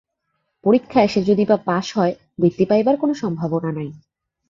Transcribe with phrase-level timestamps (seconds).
[0.63, 3.89] পরীক্ষায় সে যদি বা পাশ হয় বৃত্তি পাইবার কোনো সম্ভাবনা নাই।